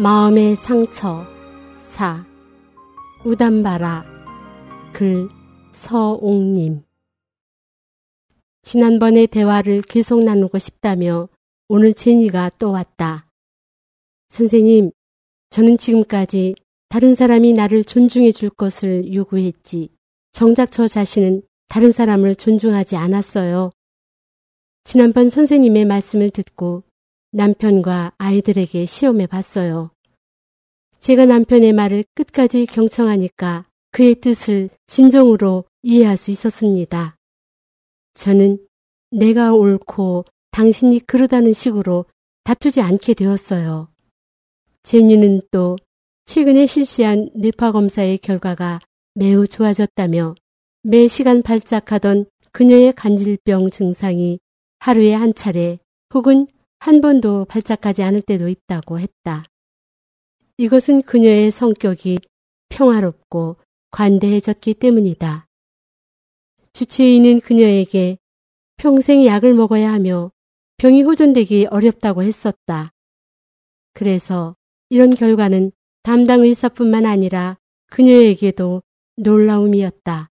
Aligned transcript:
마음의 0.00 0.54
상처 0.54 1.26
4 1.80 2.24
우담바라 3.24 4.04
글 4.92 5.28
서옥님 5.72 6.84
지난번의 8.62 9.26
대화를 9.26 9.82
계속 9.82 10.22
나누고 10.22 10.58
싶다며 10.58 11.28
오늘 11.68 11.94
제니가 11.94 12.52
또 12.60 12.70
왔다. 12.70 13.26
선생님, 14.28 14.92
저는 15.50 15.78
지금까지 15.78 16.54
다른 16.88 17.16
사람이 17.16 17.54
나를 17.54 17.82
존중해 17.82 18.30
줄 18.30 18.50
것을 18.50 19.12
요구했지. 19.12 19.88
정작 20.30 20.70
저 20.70 20.86
자신은 20.86 21.42
다른 21.66 21.90
사람을 21.90 22.36
존중하지 22.36 22.94
않았어요. 22.94 23.72
지난번 24.84 25.28
선생님의 25.28 25.86
말씀을 25.86 26.30
듣고 26.30 26.84
남편과 27.30 28.12
아이들에게 28.16 28.86
시험해 28.86 29.26
봤어요. 29.26 29.90
제가 30.98 31.26
남편의 31.26 31.72
말을 31.72 32.04
끝까지 32.14 32.66
경청하니까 32.66 33.66
그의 33.90 34.16
뜻을 34.16 34.70
진정으로 34.86 35.64
이해할 35.82 36.16
수 36.16 36.30
있었습니다. 36.30 37.16
저는 38.14 38.58
내가 39.10 39.52
옳고 39.52 40.24
당신이 40.50 41.00
그러다는 41.00 41.52
식으로 41.52 42.06
다투지 42.44 42.80
않게 42.80 43.14
되었어요. 43.14 43.88
제니는 44.82 45.42
또 45.50 45.76
최근에 46.24 46.66
실시한 46.66 47.30
뇌파 47.34 47.72
검사의 47.72 48.18
결과가 48.18 48.80
매우 49.14 49.46
좋아졌다며 49.46 50.34
매 50.82 51.08
시간 51.08 51.42
발작하던 51.42 52.26
그녀의 52.52 52.94
간질병 52.94 53.70
증상이 53.70 54.38
하루에 54.78 55.12
한 55.12 55.34
차례 55.34 55.78
혹은 56.14 56.46
한 56.80 57.00
번도 57.00 57.44
발작하지 57.46 58.02
않을 58.02 58.22
때도 58.22 58.48
있다고 58.48 59.00
했다. 59.00 59.44
이것은 60.56 61.02
그녀의 61.02 61.50
성격이 61.50 62.18
평화롭고 62.68 63.56
관대해졌기 63.90 64.74
때문이다. 64.74 65.46
주치의는 66.72 67.40
그녀에게 67.40 68.18
평생 68.76 69.24
약을 69.26 69.54
먹어야 69.54 69.92
하며 69.92 70.30
병이 70.76 71.02
호전되기 71.02 71.66
어렵다고 71.70 72.22
했었다. 72.22 72.92
그래서 73.92 74.54
이런 74.90 75.10
결과는 75.10 75.72
담당 76.04 76.42
의사뿐만 76.42 77.04
아니라 77.04 77.58
그녀에게도 77.90 78.82
놀라움이었다. 79.16 80.30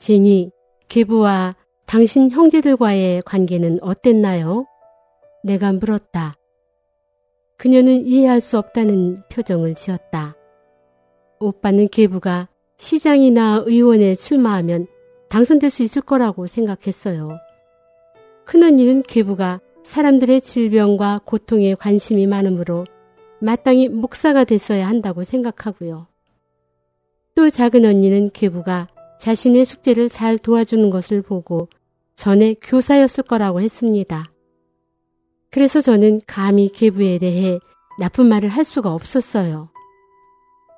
제니, 0.00 0.50
계부와 0.88 1.54
당신 1.94 2.28
형제들과의 2.28 3.22
관계는 3.22 3.78
어땠나요? 3.80 4.66
내가 5.44 5.70
물었다. 5.72 6.34
그녀는 7.56 8.04
이해할 8.04 8.40
수 8.40 8.58
없다는 8.58 9.22
표정을 9.30 9.76
지었다. 9.76 10.34
오빠는 11.38 11.86
계부가 11.86 12.48
시장이나 12.78 13.62
의원에 13.64 14.16
출마하면 14.16 14.88
당선될 15.28 15.70
수 15.70 15.84
있을 15.84 16.02
거라고 16.02 16.48
생각했어요. 16.48 17.38
큰언니는 18.44 19.04
계부가 19.04 19.60
사람들의 19.84 20.40
질병과 20.40 21.20
고통에 21.24 21.76
관심이 21.76 22.26
많으므로 22.26 22.86
마땅히 23.40 23.88
목사가 23.88 24.42
됐어야 24.42 24.88
한다고 24.88 25.22
생각하고요. 25.22 26.08
또 27.36 27.50
작은 27.50 27.84
언니는 27.84 28.30
계부가 28.32 28.88
자신의 29.20 29.64
숙제를 29.64 30.08
잘 30.08 30.38
도와주는 30.38 30.90
것을 30.90 31.22
보고 31.22 31.68
전에 32.16 32.54
교사였을 32.62 33.24
거라고 33.24 33.60
했습니다. 33.60 34.30
그래서 35.50 35.80
저는 35.80 36.20
감히 36.26 36.68
계부에 36.68 37.18
대해 37.18 37.58
나쁜 37.98 38.26
말을 38.26 38.48
할 38.48 38.64
수가 38.64 38.92
없었어요. 38.92 39.70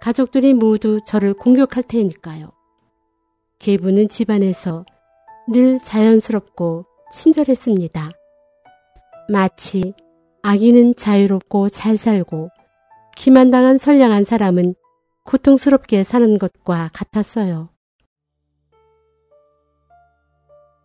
가족들이 0.00 0.54
모두 0.54 1.00
저를 1.06 1.34
공격할 1.34 1.82
테니까요. 1.84 2.52
계부는 3.58 4.08
집안에서 4.08 4.84
늘 5.48 5.78
자연스럽고 5.78 6.84
친절했습니다. 7.12 8.10
마치 9.30 9.94
아기는 10.42 10.94
자유롭고 10.96 11.70
잘 11.70 11.96
살고 11.96 12.50
기만당한 13.16 13.78
선량한 13.78 14.24
사람은 14.24 14.74
고통스럽게 15.24 16.02
사는 16.02 16.38
것과 16.38 16.90
같았어요. 16.92 17.70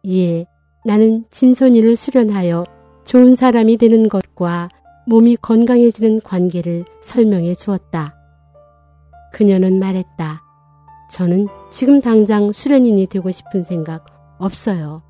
이에 0.03 0.45
나는 0.85 1.25
진선이를 1.29 1.95
수련하여 1.95 2.65
좋은 3.05 3.35
사람이 3.35 3.77
되는 3.77 4.09
것과 4.09 4.69
몸이 5.05 5.37
건강해지는 5.37 6.21
관계를 6.21 6.85
설명해 7.01 7.55
주었다. 7.55 8.15
그녀는 9.33 9.79
말했다. 9.79 10.41
저는 11.11 11.47
지금 11.69 12.01
당장 12.01 12.51
수련인이 12.51 13.07
되고 13.07 13.31
싶은 13.31 13.63
생각 13.63 14.05
없어요. 14.39 15.03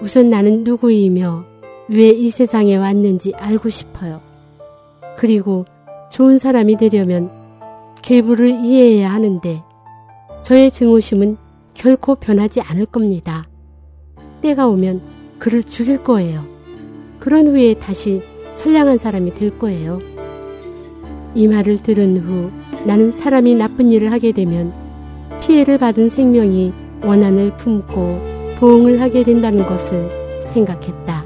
우선 0.00 0.30
나는 0.30 0.64
누구이며 0.64 1.44
왜 1.88 2.10
이 2.10 2.30
세상에 2.30 2.76
왔는지 2.76 3.34
알고 3.34 3.68
싶어요. 3.68 4.20
그리고 5.16 5.64
좋은 6.10 6.38
사람이 6.38 6.76
되려면 6.76 7.30
계부를 8.02 8.48
이해해야 8.48 9.12
하는데 9.12 9.62
저의 10.42 10.70
증오심은 10.70 11.36
결코 11.74 12.14
변하지 12.14 12.60
않을 12.60 12.86
겁니다. 12.86 13.46
때가 14.42 14.66
오면 14.68 15.00
그를 15.38 15.62
죽일 15.62 16.02
거예요. 16.04 16.44
그런 17.18 17.46
후에 17.46 17.74
다시 17.74 18.22
선량한 18.54 18.98
사람이 18.98 19.32
될 19.32 19.58
거예요. 19.58 20.00
이 21.34 21.48
말을 21.48 21.82
들은 21.82 22.18
후 22.18 22.50
나는 22.84 23.12
사람이 23.12 23.54
나쁜 23.54 23.90
일을 23.90 24.12
하게 24.12 24.32
되면 24.32 24.72
피해를 25.40 25.78
받은 25.78 26.08
생명이 26.08 26.72
원한을 27.04 27.56
품고 27.56 28.56
보응을 28.58 29.00
하게 29.00 29.24
된다는 29.24 29.66
것을 29.66 30.08
생각했다. 30.42 31.24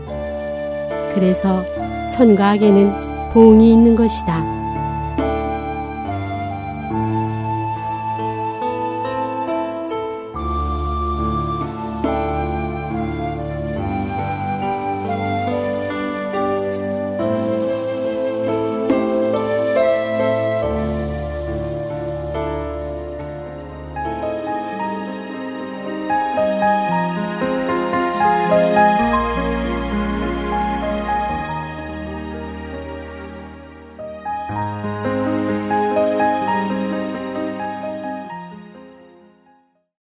그래서 1.15 1.63
선과 2.09 2.51
악에는 2.51 2.93
보응이 3.33 3.73
있는 3.73 3.97
것이다. 3.97 4.66